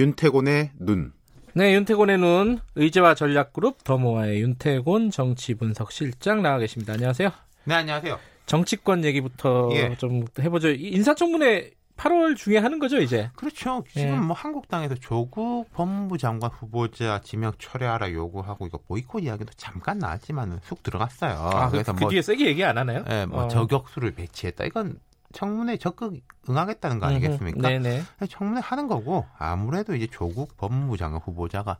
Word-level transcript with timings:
윤태곤의 0.00 0.70
눈. 0.78 1.12
네, 1.52 1.74
윤태곤의 1.74 2.16
눈 2.16 2.58
의제와 2.74 3.14
전략그룹 3.14 3.84
더모아의 3.84 4.40
윤태곤 4.40 5.10
정치분석실장 5.10 6.40
나와 6.42 6.58
계십니다. 6.58 6.94
안녕하세요. 6.94 7.30
네, 7.64 7.74
안녕하세요. 7.74 8.18
정치권 8.46 9.04
얘기부터 9.04 9.68
예. 9.74 9.94
좀 9.96 10.24
해보죠. 10.38 10.70
인사청문회 10.70 11.72
8월 11.98 12.34
중에 12.34 12.56
하는 12.56 12.78
거죠, 12.78 12.98
이제? 12.98 13.28
그렇죠. 13.36 13.84
지금 13.92 14.08
예. 14.08 14.16
뭐 14.16 14.34
한국당에서 14.34 14.94
조국 14.94 15.70
법무부 15.74 16.16
장관 16.16 16.50
후보자 16.50 17.20
지명 17.22 17.52
철회하라 17.58 18.10
요구하고 18.12 18.66
이거 18.66 18.78
보이콧 18.78 19.24
이야기도 19.24 19.52
잠깐 19.58 19.98
나왔지만은 19.98 20.60
쑥 20.62 20.82
들어갔어요. 20.82 21.32
아, 21.32 21.66
그 21.66 21.72
그래서 21.72 21.92
그, 21.92 22.00
뭐, 22.00 22.08
뒤에 22.08 22.22
세게 22.22 22.46
얘기 22.46 22.64
안 22.64 22.78
하나요? 22.78 23.04
예, 23.10 23.26
뭐 23.26 23.44
어. 23.44 23.48
저격수를 23.48 24.12
배치했다. 24.12 24.64
이건 24.64 24.98
청문회 25.32 25.76
적극 25.76 26.20
응하겠다는 26.48 26.98
거 26.98 27.06
아니겠습니까? 27.06 27.68
네네. 27.68 28.02
청문회 28.28 28.60
하는 28.60 28.88
거고 28.88 29.26
아무래도 29.38 29.94
이제 29.94 30.06
조국 30.06 30.56
법무부 30.56 30.96
장관 30.96 31.20
후보자가 31.20 31.78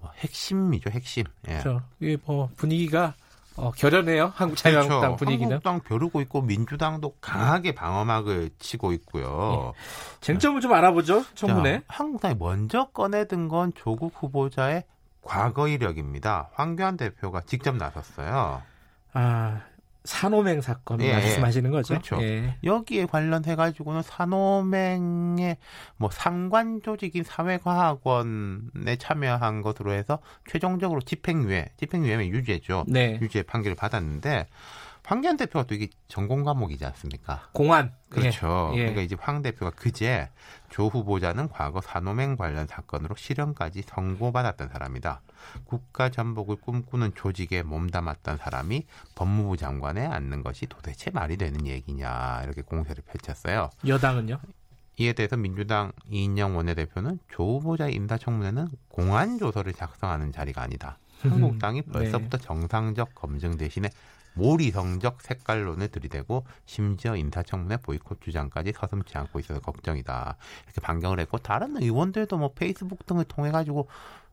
뭐 0.00 0.10
핵심이죠, 0.18 0.90
핵심. 0.90 1.24
예. 1.48 1.58
그렇죠. 1.58 1.82
이게 2.00 2.16
뭐 2.24 2.48
분위기가 2.56 3.14
어, 3.56 3.70
결연해요. 3.72 4.32
한국 4.36 4.56
자유한국당 4.56 5.00
그렇죠. 5.00 5.16
분위기는. 5.16 5.50
한국당 5.52 5.80
벼르고 5.80 6.20
있고 6.22 6.42
민주당도 6.42 7.14
강하게 7.20 7.74
방어막을 7.74 8.50
치고 8.58 8.92
있고요. 8.92 9.72
예. 9.74 9.80
쟁점을 10.20 10.60
좀 10.60 10.72
알아보죠. 10.74 11.24
청문회. 11.34 11.78
자, 11.78 11.84
한국당이 11.88 12.34
먼저 12.38 12.88
꺼내든 12.92 13.48
건 13.48 13.72
조국 13.74 14.12
후보자의 14.16 14.84
과거 15.22 15.66
이력입니다. 15.66 16.50
황교안 16.52 16.96
대표가 16.96 17.40
직접 17.40 17.74
나섰어요. 17.76 18.62
아, 19.12 19.60
산호맹 20.06 20.60
사건 20.62 21.00
예, 21.02 21.12
말씀하시는 21.12 21.70
거죠. 21.70 21.94
그렇죠. 21.94 22.22
예. 22.22 22.56
여기에 22.64 23.06
관련해 23.06 23.56
가지고는 23.56 24.02
산호맹의 24.02 25.58
뭐 25.96 26.10
상관 26.10 26.80
조직인 26.82 27.24
사회과학원에 27.24 28.96
참여한 28.98 29.62
것으로 29.62 29.92
해서 29.92 30.20
최종적으로 30.48 31.00
집행유예, 31.00 31.72
집행유예면 31.76 32.28
유죄죠. 32.28 32.84
네. 32.88 33.18
유죄 33.20 33.42
판결을 33.42 33.76
받았는데 33.76 34.46
황교안 35.06 35.36
대표가 35.36 35.64
또 35.66 35.76
이게 35.76 35.88
전공 36.08 36.42
과목이지 36.42 36.84
않습니까? 36.84 37.48
공안. 37.52 37.92
그렇죠. 38.08 38.72
예. 38.74 38.78
그러니까 38.78 39.02
이제 39.02 39.16
황 39.18 39.40
대표가 39.40 39.70
그제 39.70 40.28
조 40.68 40.88
후보자는 40.88 41.48
과거 41.48 41.80
산호맹 41.80 42.36
관련 42.36 42.66
사건으로 42.66 43.14
실형까지 43.14 43.82
선고받았던 43.82 44.68
사람이다. 44.68 45.22
국가 45.64 46.08
전복을 46.08 46.56
꿈꾸는 46.56 47.12
조직에 47.14 47.62
몸담았던 47.62 48.38
사람이 48.38 48.84
법무부 49.14 49.56
장관에 49.56 50.04
앉는 50.04 50.42
것이 50.42 50.66
도대체 50.66 51.12
말이 51.12 51.36
되는 51.36 51.68
얘기냐 51.68 52.42
이렇게 52.42 52.62
공세를 52.62 53.04
펼쳤어요. 53.06 53.70
여당은요? 53.86 54.40
이에 54.98 55.12
대해서 55.12 55.36
민주당 55.36 55.92
이인영 56.10 56.56
원내대표는 56.56 57.20
조 57.30 57.58
후보자의 57.58 57.94
인사청문회는 57.94 58.68
공안 58.88 59.38
조서를 59.38 59.72
작성하는 59.72 60.32
자리가 60.32 60.62
아니다. 60.62 60.98
한국당이 61.20 61.82
네. 61.82 61.92
벌써부터 61.92 62.38
네. 62.38 62.44
정상적 62.44 63.14
검증 63.14 63.56
대신에 63.56 63.88
모리성적 64.34 65.22
색깔론을 65.22 65.88
들이대고 65.88 66.44
심지어 66.66 67.16
인사청문회 67.16 67.78
보이콧 67.78 68.20
주장까지 68.20 68.72
서슴지 68.76 69.16
않고 69.16 69.40
있어서 69.40 69.60
걱정이다. 69.60 70.36
이렇게 70.64 70.80
반경을 70.80 71.20
했고 71.20 71.38
다른 71.38 71.80
의원들도 71.80 72.36
뭐 72.36 72.52
페이스북 72.54 73.06
등을 73.06 73.24
통해 73.24 73.50
가지고 73.50 73.88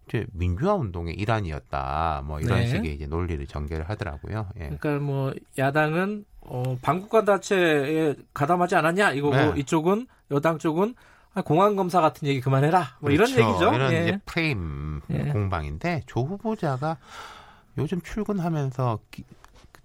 이제 0.08 0.26
민주화 0.34 0.76
운동의 0.76 1.16
일환이었다. 1.16 2.24
뭐 2.26 2.40
이런 2.40 2.60
네. 2.60 2.68
식의 2.68 2.96
이제 2.96 3.08
논리를 3.08 3.46
전개를 3.48 3.90
하더라고요. 3.90 4.50
예. 4.58 4.76
그러니까 4.78 5.00
뭐 5.00 5.34
야당은 5.58 6.26
어, 6.42 6.78
방국간 6.82 7.26
자체에 7.26 8.16
가담하지 8.34 8.76
않았냐 8.76 9.14
이거고 9.14 9.36
네. 9.36 9.54
이쪽은 9.58 10.08
여당 10.32 10.58
쪽은 10.58 10.96
아, 10.98 11.13
공안 11.42 11.76
검사 11.76 12.00
같은 12.02 12.28
얘기 12.28 12.42
그만해라. 12.42 12.98
뭐 13.00 13.10
그렇죠. 13.10 13.34
이런 13.34 13.50
얘기죠. 13.50 13.74
이런 13.74 13.92
예. 13.94 14.04
이제 14.04 14.20
프레임 14.26 15.02
예. 15.10 15.24
공방인데 15.32 16.04
조 16.06 16.22
후보자가 16.22 16.98
요즘 17.78 18.02
출근하면서 18.02 19.00
기, 19.10 19.24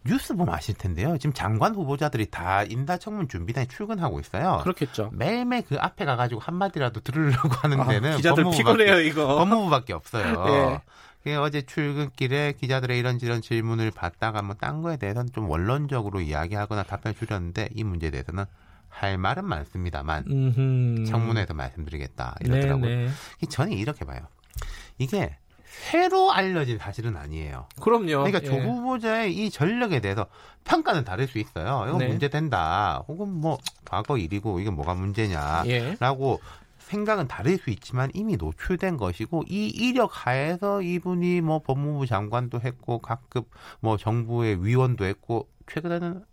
뉴스 0.05 0.35
보면 0.35 0.55
아실 0.55 0.75
텐데요. 0.75 1.17
지금 1.19 1.33
장관 1.33 1.75
후보자들이 1.75 2.31
다 2.31 2.63
인사청문 2.63 3.29
준비단에 3.29 3.67
출근하고 3.67 4.21
있어요. 4.21 4.61
그렇겠죠. 4.63 5.11
매일매일 5.13 5.65
그 5.67 5.77
앞에 5.79 6.05
가가지고 6.05 6.41
한마디라도 6.41 7.01
들으려고 7.01 7.49
하는 7.63 7.81
아, 7.81 7.89
데는 7.89 8.13
아, 8.13 8.17
기자들 8.17 8.45
피곤해요, 8.51 9.01
이거. 9.01 9.27
법무부밖에 9.39 9.93
없어요. 9.93 10.81
예. 11.27 11.35
어제 11.35 11.61
출근길에 11.63 12.53
기자들의 12.53 12.99
이런저런 12.99 13.43
질문을 13.43 13.91
받다가 13.91 14.41
뭐 14.41 14.55
딴 14.59 14.81
거에 14.83 14.97
대해서는 14.97 15.31
좀 15.33 15.51
원론적으로 15.51 16.21
이야기하거나 16.21 16.85
답변을 16.85 17.17
주렸는데 17.17 17.69
이 17.75 17.85
문제에 17.85 18.11
대해서는 18.11 18.45
할 18.88 19.19
말은 19.19 19.44
많습니다만 19.44 20.25
음흠. 20.28 21.04
청문회에서 21.06 21.54
말씀드리겠다 21.54 22.37
이러더라고요. 22.41 22.88
네네. 22.88 23.10
저는 23.49 23.72
이렇게 23.72 24.04
봐요. 24.04 24.21
이게 24.99 25.37
새로 25.65 26.32
알려진 26.32 26.78
사실은 26.78 27.16
아니에요. 27.16 27.69
그럼요. 27.81 28.25
그러니까 28.25 28.41
예. 28.43 28.47
조 28.47 28.56
후보자의 28.56 29.37
이 29.37 29.50
전력에 29.50 30.00
대해서 30.00 30.26
평가는 30.65 31.04
다를 31.04 31.28
수 31.28 31.38
있어요. 31.38 31.84
이건 31.87 31.99
네. 31.99 32.09
문제된다. 32.09 33.04
혹은 33.06 33.28
뭐 33.28 33.59
과거 33.84 34.19
일이고 34.19 34.60
이게 34.60 34.71
뭐가 34.71 34.94
문제냐라고 34.94 36.41
예. 36.43 36.69
생각은 36.78 37.28
다를 37.28 37.59
수 37.59 37.70
있지만 37.70 38.10
이미 38.15 38.37
노출된 38.37 38.97
것이고 38.97 39.44
이 39.47 39.66
이력 39.66 40.26
하에서 40.26 40.82
이분이 40.82 41.43
뭐 41.43 41.60
법무부 41.60 42.06
장관도 42.06 42.60
했고 42.60 42.99
각급 42.99 43.50
뭐 43.81 43.97
정부의 43.97 44.65
위원도 44.65 45.05
했고 45.05 45.49
최근에는 45.70 46.25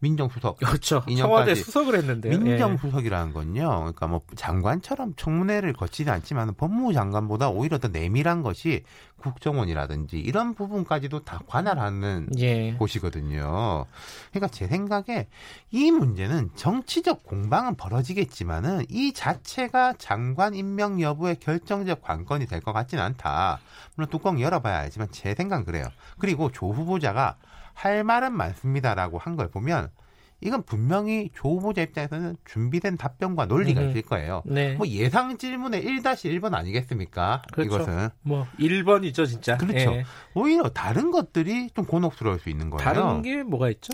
민정수석. 0.00 0.58
그렇죠. 0.58 1.02
청와대 1.16 1.54
수석을 1.54 1.96
했는데 1.96 2.28
민정수석이라는 2.36 3.32
건요. 3.32 3.68
그러니까 3.68 4.06
뭐 4.06 4.20
장관처럼 4.36 5.14
청문회를 5.16 5.72
거치지 5.72 6.08
않지만 6.10 6.54
법무부 6.54 6.92
장관보다 6.92 7.48
오히려 7.50 7.78
더 7.78 7.88
내밀한 7.88 8.42
것이 8.42 8.84
국정원이라든지 9.16 10.20
이런 10.20 10.54
부분까지도 10.54 11.24
다 11.24 11.40
관할하는 11.48 12.28
예. 12.38 12.74
곳이거든요. 12.74 13.86
그러니까 14.30 14.48
제 14.52 14.68
생각에 14.68 15.26
이 15.72 15.90
문제는 15.90 16.50
정치적 16.54 17.24
공방은 17.24 17.74
벌어지겠지만은 17.74 18.84
이 18.88 19.12
자체가 19.12 19.94
장관 19.98 20.54
임명 20.54 21.00
여부의 21.00 21.36
결정적 21.40 22.02
관건이 22.02 22.46
될 22.46 22.58
것 22.60 22.72
같지는 22.72 23.02
않다. 23.02 23.60
물론 23.94 24.10
뚜껑 24.10 24.40
열어봐야 24.40 24.78
알지만 24.78 25.08
제 25.10 25.34
생각은 25.34 25.64
그래요. 25.64 25.86
그리고 26.18 26.50
조 26.52 26.70
후보자가 26.70 27.36
할 27.78 28.02
말은 28.04 28.32
많습니다라고 28.32 29.18
한 29.18 29.36
걸 29.36 29.48
보면 29.50 29.90
이건 30.40 30.62
분명히 30.62 31.30
조 31.34 31.56
후보자 31.56 31.82
입장에서는 31.82 32.36
준비된 32.44 32.96
답변과 32.96 33.46
논리가 33.46 33.80
음. 33.80 33.90
있을 33.90 34.02
거예요. 34.02 34.42
네. 34.46 34.74
뭐 34.74 34.86
예상 34.86 35.36
질문의 35.36 35.84
1-1번 35.84 36.54
아니겠습니까? 36.54 37.42
그렇죠. 37.52 37.74
이것은. 37.76 38.08
뭐 38.22 38.46
1번이죠, 38.58 39.26
진짜. 39.26 39.56
그렇죠. 39.56 39.92
예. 39.92 40.04
오히려 40.34 40.68
다른 40.68 41.10
것들이 41.10 41.70
좀 41.70 41.84
곤혹스러울 41.86 42.38
수 42.38 42.50
있는 42.50 42.70
거예요. 42.70 42.84
다른 42.84 43.22
게 43.22 43.42
뭐가 43.42 43.68
있죠? 43.70 43.92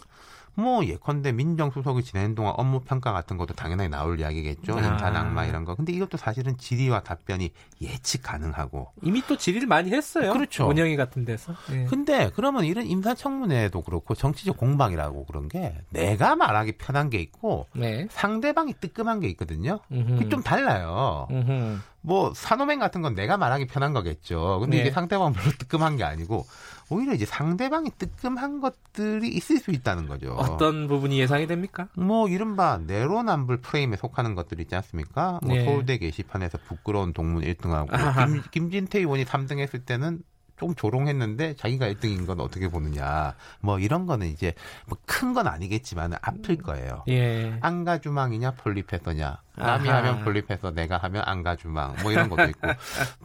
뭐 0.56 0.84
예컨대 0.84 1.32
민정수석이 1.32 2.02
지내는 2.02 2.34
동안 2.34 2.54
업무 2.56 2.80
평가 2.80 3.12
같은 3.12 3.36
것도 3.36 3.54
당연히 3.54 3.88
나올 3.88 4.20
이야기겠죠. 4.20 4.78
아. 4.78 4.80
인사 4.80 5.10
낙마 5.10 5.46
이런 5.46 5.64
거. 5.64 5.74
근데 5.74 5.92
이것도 5.92 6.16
사실은 6.16 6.56
질의와 6.56 7.02
답변이 7.02 7.50
예측 7.80 8.22
가능하고 8.22 8.92
이미 9.02 9.22
또 9.26 9.36
질의를 9.36 9.66
많이 9.66 9.90
했어요. 9.90 10.32
그렇죠. 10.32 10.66
원영이 10.66 10.96
같은 10.96 11.24
데서. 11.24 11.54
예. 11.72 11.84
근데 11.84 12.30
그러면 12.34 12.64
이런 12.64 12.86
인사청문회도 12.86 13.82
그렇고 13.82 14.14
정치적 14.14 14.56
공방이라고 14.56 15.24
그런 15.26 15.48
게 15.48 15.74
내가 15.90 16.36
말하기 16.36 16.72
편한 16.78 17.10
게 17.10 17.18
있고 17.18 17.66
네. 17.74 18.06
상대방이 18.10 18.74
뜨끔한 18.80 19.20
게 19.20 19.28
있거든요. 19.30 19.80
그게 19.88 20.28
좀 20.28 20.42
달라요. 20.42 21.26
음흠. 21.30 21.78
뭐 22.06 22.32
산호맹 22.34 22.78
같은 22.78 23.00
건 23.00 23.14
내가 23.14 23.38
말하기 23.38 23.66
편한 23.66 23.94
거겠죠. 23.94 24.58
근데 24.60 24.76
네. 24.76 24.82
이게 24.82 24.90
상대방 24.90 25.32
별로 25.32 25.50
뜨끔한 25.58 25.96
게 25.96 26.04
아니고 26.04 26.46
오히려 26.90 27.14
이제 27.14 27.24
상대방이 27.24 27.90
뜨끔한 27.96 28.60
것들이 28.60 29.28
있을 29.28 29.58
수 29.58 29.70
있다는 29.70 30.06
거죠. 30.06 30.34
어떤 30.34 30.86
부분이 30.86 31.18
예상이 31.18 31.46
됩니까? 31.46 31.88
뭐 31.94 32.28
이른바 32.28 32.78
내로남불 32.86 33.62
프레임에 33.62 33.96
속하는 33.96 34.34
것들 34.34 34.60
있지 34.60 34.74
않습니까? 34.74 35.40
뭐 35.42 35.54
네. 35.54 35.64
서울대 35.64 35.96
게시판에서 35.96 36.58
부끄러운 36.58 37.14
동문 37.14 37.42
1등하고 37.42 37.88
김, 38.28 38.42
김진태 38.50 38.98
의원이 38.98 39.24
3등 39.24 39.58
했을 39.58 39.82
때는 39.86 40.20
좀 40.56 40.74
조롱했는데 40.74 41.56
자기가 41.56 41.88
1등인 41.88 42.26
건 42.26 42.40
어떻게 42.40 42.68
보느냐. 42.68 43.34
뭐 43.60 43.78
이런 43.78 44.06
거는 44.06 44.28
이제 44.28 44.54
뭐 44.86 44.98
큰 45.06 45.34
건 45.34 45.48
아니겠지만 45.48 46.14
아플 46.22 46.56
거예요. 46.58 47.02
예. 47.08 47.58
안가주망이냐 47.60 48.52
폴리페서냐. 48.52 49.38
남이 49.56 49.88
아하. 49.88 49.98
하면 49.98 50.24
폴리페서 50.24 50.70
내가 50.72 50.98
하면 50.98 51.22
안가주망. 51.26 51.96
뭐 52.02 52.12
이런 52.12 52.28
것도 52.28 52.44
있고. 52.44 52.68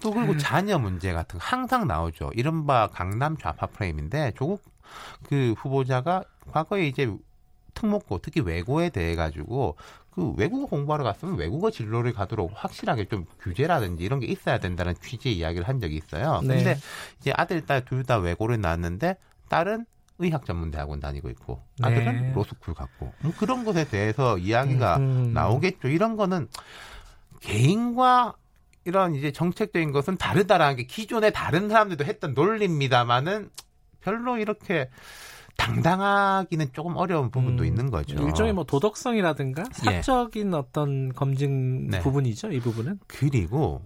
또 0.01 0.11
그리고 0.11 0.37
자녀 0.37 0.79
문제 0.79 1.13
같은 1.13 1.37
거 1.39 1.45
항상 1.45 1.87
나오죠. 1.87 2.31
이른바 2.33 2.87
강남 2.87 3.37
좌파 3.37 3.67
프레임인데 3.67 4.33
조국 4.35 4.63
그 5.27 5.53
후보자가 5.57 6.23
과거에 6.51 6.87
이제 6.87 7.13
특목고 7.75 8.19
특히 8.19 8.41
외고에 8.41 8.89
대해 8.89 9.15
가지고 9.15 9.75
그 10.19 10.33
외국어 10.37 10.65
공부하러 10.65 11.03
갔으면 11.03 11.37
외국어 11.37 11.71
진로를 11.71 12.11
가도록 12.13 12.51
확실하게 12.53 13.05
좀 13.05 13.25
규제라든지 13.41 14.03
이런 14.03 14.19
게 14.19 14.27
있어야 14.27 14.59
된다는 14.59 14.93
취지의 15.01 15.37
이야기를 15.37 15.67
한 15.67 15.79
적이 15.79 15.95
있어요. 15.95 16.41
네. 16.43 16.55
근데 16.57 16.77
이제 17.19 17.31
아들, 17.35 17.65
딸 17.65 17.85
둘 17.85 18.03
다 18.03 18.17
외고를 18.17 18.59
나왔는데 18.59 19.15
딸은 19.49 19.85
의학 20.19 20.45
전문 20.45 20.71
대학원 20.71 20.99
다니고 20.99 21.29
있고 21.29 21.63
아들은 21.81 22.21
네. 22.21 22.33
로스쿨 22.33 22.73
갔고 22.73 23.13
뭐 23.21 23.33
그런 23.37 23.63
것에 23.63 23.87
대해서 23.87 24.37
이야기가 24.37 24.97
음. 24.97 25.31
나오겠죠. 25.33 25.87
이런 25.87 26.17
거는 26.17 26.47
개인과 27.39 28.35
이런 28.83 29.15
이제 29.15 29.31
정책적인 29.31 29.91
것은 29.91 30.17
다르다라는 30.17 30.75
게 30.75 30.83
기존에 30.83 31.29
다른 31.29 31.69
사람들도 31.69 32.03
했던 32.03 32.33
논리입니다만은 32.33 33.49
별로 34.01 34.37
이렇게 34.37 34.89
당당하기는 35.59 36.67
조금 36.73 36.95
어려운 36.95 37.29
부분도 37.29 37.63
음, 37.63 37.67
있는 37.67 37.91
거죠. 37.91 38.15
일종의 38.15 38.53
뭐 38.53 38.63
도덕성이라든가 38.63 39.63
예. 39.87 40.01
사적인 40.01 40.53
예. 40.53 40.55
어떤 40.55 41.13
검증 41.13 41.87
네. 41.87 41.99
부분이죠, 41.99 42.51
이 42.51 42.59
부분은. 42.59 42.99
그리고 43.07 43.81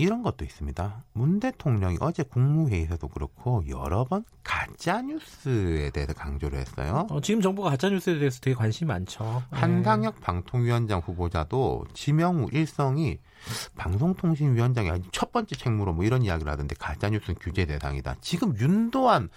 이런 0.00 0.22
것도 0.22 0.46
있습니다. 0.46 1.04
문 1.12 1.40
대통령이 1.40 1.98
어제 2.00 2.22
국무회의에서도 2.22 3.06
그렇고 3.08 3.62
여러 3.68 4.04
번 4.04 4.24
가짜 4.42 5.02
뉴스에 5.02 5.90
대해서 5.90 6.14
강조를 6.14 6.58
했어요. 6.58 7.06
어, 7.10 7.20
지금 7.20 7.42
정부가 7.42 7.68
가짜 7.68 7.90
뉴스에 7.90 8.18
대해서 8.18 8.40
되게 8.40 8.54
관심이 8.54 8.88
많죠. 8.88 9.42
한상혁 9.50 10.14
네. 10.14 10.20
방통위원장 10.22 11.00
후보자도 11.00 11.84
지명우 11.92 12.48
일성이 12.52 13.18
방송통신위원장이 13.76 15.02
첫 15.12 15.32
번째 15.32 15.54
책무로 15.54 15.92
뭐 15.92 16.04
이런 16.04 16.22
이야기를 16.22 16.50
하던데 16.50 16.74
가짜 16.78 17.10
뉴스는 17.10 17.36
규제 17.38 17.66
대상이다. 17.66 18.16
지금 18.22 18.56
윤도한 18.56 19.28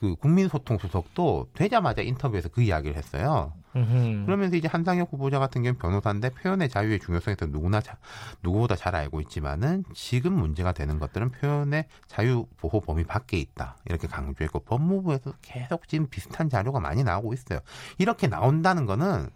그 0.00 0.14
국민소통수석도 0.16 1.48
되자마자 1.54 2.02
인터뷰에서 2.02 2.48
그 2.48 2.62
이야기를 2.62 2.96
했어요. 2.96 3.52
음흠. 3.74 4.24
그러면서 4.26 4.56
이제 4.56 4.68
한상혁 4.68 5.12
후보자 5.12 5.38
같은 5.38 5.62
경우는 5.62 5.78
변호사인데 5.78 6.30
표현의 6.30 6.68
자유의 6.68 7.00
중요성에 7.00 7.36
서 7.38 7.46
누구나 7.46 7.80
자, 7.80 7.96
누구보다 8.42 8.76
잘 8.76 8.94
알고 8.94 9.20
있지만은 9.22 9.84
지금 9.94 10.32
문제가 10.34 10.72
되는 10.72 10.98
것들은 10.98 11.30
표현의 11.32 11.86
자유 12.06 12.46
보호 12.56 12.80
범위 12.80 13.04
밖에 13.04 13.38
있다 13.38 13.76
이렇게 13.86 14.06
강조했고 14.06 14.60
법무부에서 14.60 15.34
계속 15.42 15.88
지금 15.88 16.08
비슷한 16.08 16.48
자료가 16.48 16.80
많이 16.80 17.02
나오고 17.02 17.34
있어요. 17.34 17.60
이렇게 17.98 18.28
나온다는 18.28 18.86
거는 18.86 19.28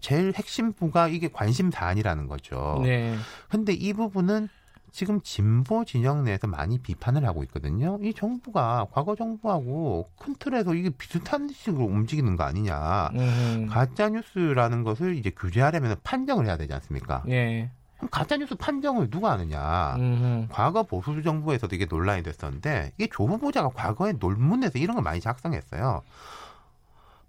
제일 0.00 0.32
핵심부가 0.34 1.08
이게 1.08 1.28
관심 1.28 1.70
사안이라는 1.70 2.26
거죠. 2.26 2.80
네. 2.82 3.16
근데 3.48 3.72
이 3.72 3.92
부분은 3.92 4.48
지금 4.94 5.20
진보 5.22 5.84
진영 5.84 6.22
내에서 6.22 6.46
많이 6.46 6.78
비판을 6.78 7.26
하고 7.26 7.42
있거든요. 7.42 7.98
이 8.00 8.14
정부가 8.14 8.86
과거 8.92 9.16
정부하고 9.16 10.08
큰 10.16 10.36
틀에서 10.38 10.72
이게 10.72 10.88
비슷한 10.88 11.48
식으로 11.48 11.84
움직이는 11.84 12.36
거 12.36 12.44
아니냐. 12.44 13.10
음. 13.14 13.66
가짜 13.68 14.08
뉴스라는 14.08 14.84
것을 14.84 15.16
이제 15.16 15.30
규제하려면 15.30 15.96
판정을 16.04 16.46
해야 16.46 16.56
되지 16.56 16.72
않습니까? 16.74 17.24
예. 17.28 17.72
그럼 17.96 18.08
가짜 18.12 18.36
뉴스 18.36 18.54
판정을 18.54 19.10
누가 19.10 19.32
하느냐? 19.32 19.96
음. 19.96 20.46
과거 20.48 20.84
보수 20.84 21.20
정부에서도 21.24 21.74
이게 21.74 21.86
논란이 21.86 22.22
됐었는데 22.22 22.92
이게 22.96 23.08
조 23.12 23.26
후보자가 23.26 23.70
과거에 23.70 24.12
논문에서 24.12 24.78
이런 24.78 24.94
걸 24.94 25.02
많이 25.02 25.20
작성했어요. 25.20 26.02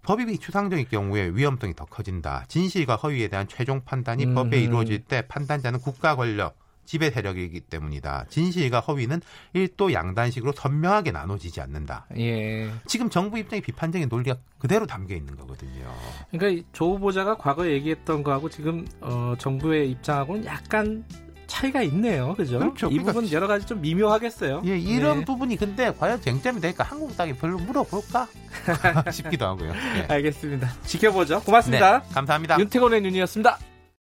법이 0.02 0.38
추상적인 0.38 0.86
경우에 0.88 1.30
위험성이 1.30 1.74
더 1.74 1.84
커진다. 1.84 2.44
진실과 2.46 2.94
허위에 2.94 3.26
대한 3.26 3.48
최종 3.48 3.82
판단이 3.84 4.24
음. 4.24 4.34
법에 4.36 4.60
이루어질 4.60 5.02
때 5.02 5.22
판단자는 5.26 5.80
국가 5.80 6.14
권력, 6.14 6.56
지배 6.86 7.10
세력이기 7.10 7.60
때문이다. 7.60 8.26
진실과 8.28 8.80
허위는 8.80 9.20
일도 9.52 9.92
양단식으로 9.92 10.52
선명하게 10.52 11.10
나눠지지 11.12 11.60
않는다. 11.60 12.06
예. 12.16 12.70
지금 12.86 13.10
정부 13.10 13.38
입장의 13.38 13.60
비판적인 13.60 14.08
논리가 14.08 14.36
그대로 14.58 14.86
담겨 14.86 15.14
있는 15.14 15.36
거거든요. 15.36 15.92
그러니까 16.30 16.66
조 16.72 16.94
후보자가 16.94 17.36
과거에 17.36 17.72
얘기했던 17.72 18.22
거하고 18.22 18.48
지금 18.48 18.86
어, 19.00 19.34
정부의 19.38 19.90
입장하고는 19.90 20.44
약간 20.46 21.04
차이가 21.46 21.82
있네요. 21.82 22.34
그죠? 22.34 22.58
그렇죠. 22.58 22.86
이 22.88 22.98
그러니까 22.98 23.12
부분 23.12 23.32
여러 23.32 23.46
가지 23.46 23.66
좀 23.66 23.80
미묘하겠어요. 23.80 24.62
예, 24.66 24.78
이런 24.78 25.20
네. 25.20 25.24
부분이 25.24 25.56
근데 25.56 25.92
과연 25.92 26.20
쟁점이 26.20 26.60
될까? 26.60 26.84
한국 26.84 27.16
땅에 27.16 27.32
별로 27.34 27.58
물어볼까? 27.58 28.28
싶기도 29.12 29.46
하고요. 29.46 29.72
네. 29.72 30.06
알겠습니다. 30.08 30.72
지켜보죠. 30.84 31.40
고맙습니다. 31.42 32.02
네, 32.02 32.14
감사합니다. 32.14 32.58
윤태곤의 32.58 33.00
눈이었습니다. 33.02 33.58